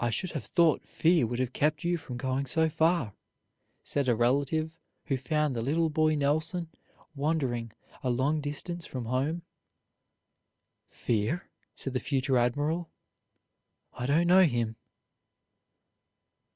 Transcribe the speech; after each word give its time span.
"I 0.00 0.10
should 0.10 0.32
have 0.32 0.46
thought 0.46 0.84
fear 0.84 1.24
would 1.24 1.38
have 1.38 1.52
kept 1.52 1.84
you 1.84 1.96
from 1.96 2.16
going 2.16 2.46
so 2.46 2.68
far," 2.68 3.14
said 3.84 4.08
a 4.08 4.16
relative 4.16 4.80
who 5.04 5.16
found 5.16 5.54
the 5.54 5.62
little 5.62 5.90
boy 5.90 6.16
Nelson 6.16 6.68
wandering 7.14 7.70
a 8.02 8.10
long 8.10 8.40
distance 8.40 8.86
from 8.86 9.04
home. 9.04 9.42
"Fear?" 10.88 11.48
said 11.72 11.92
the 11.92 12.00
future 12.00 12.36
admiral, 12.36 12.90
"I 13.92 14.06
don't 14.06 14.26
know 14.26 14.42
him." 14.42 14.74